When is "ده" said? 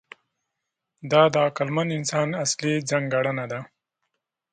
3.51-3.59